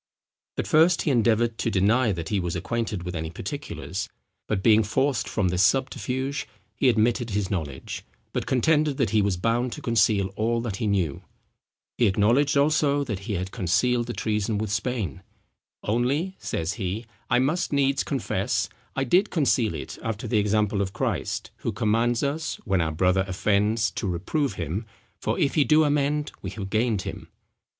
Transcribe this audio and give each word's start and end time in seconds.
At 0.57 0.65
first 0.65 1.03
he 1.03 1.11
endeavoured 1.11 1.59
to 1.59 1.69
deny 1.69 2.11
that 2.11 2.29
he 2.29 2.39
was 2.39 2.55
acquainted 2.55 3.03
with 3.03 3.15
any 3.15 3.29
particulars; 3.29 4.09
but 4.47 4.63
being 4.63 4.81
forced 4.81 5.29
from 5.29 5.49
this 5.49 5.61
subterfuge, 5.61 6.47
he 6.73 6.89
admitted 6.89 7.29
his 7.29 7.51
knowledge, 7.51 8.03
but 8.33 8.47
contended 8.47 8.97
that 8.97 9.11
he 9.11 9.21
was 9.21 9.37
bound 9.37 9.71
to 9.73 9.81
conceal 9.83 10.29
all 10.35 10.59
that 10.61 10.77
he 10.77 10.87
knew. 10.87 11.21
He 11.99 12.07
acknowledged 12.07 12.57
also 12.57 13.03
that 13.03 13.19
he 13.19 13.33
had 13.33 13.51
concealed 13.51 14.07
the 14.07 14.13
treason 14.13 14.57
with 14.57 14.71
Spain. 14.71 15.21
"Only," 15.83 16.35
says 16.39 16.73
he, 16.81 17.05
"I 17.29 17.37
must 17.37 17.71
needs 17.71 18.03
confess, 18.03 18.69
I 18.95 19.03
did 19.03 19.29
conceal 19.29 19.75
it 19.75 19.99
after 20.01 20.27
the 20.27 20.39
example 20.39 20.81
of 20.81 20.93
Christ, 20.93 21.51
who 21.57 21.71
commands 21.71 22.23
us, 22.23 22.55
when 22.65 22.81
our 22.81 22.91
brother 22.91 23.23
offends 23.27 23.91
to 23.91 24.07
reprove 24.07 24.53
him, 24.53 24.87
for 25.19 25.37
if 25.37 25.53
he 25.53 25.63
do 25.63 25.83
amend 25.83 26.31
we 26.41 26.49
have 26.49 26.71
gained 26.71 27.03
him." 27.03 27.27